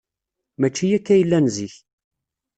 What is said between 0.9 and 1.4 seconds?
akka ay